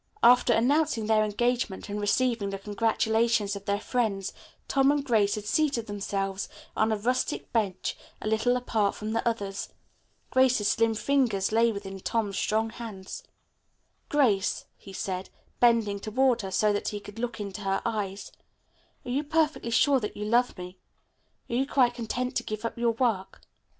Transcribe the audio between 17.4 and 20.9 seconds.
her eyes, "are you perfectly sure that you love me?